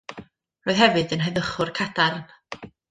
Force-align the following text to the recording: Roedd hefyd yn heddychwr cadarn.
Roedd 0.69 0.81
hefyd 0.81 1.15
yn 1.19 1.23
heddychwr 1.27 1.75
cadarn. 1.83 2.29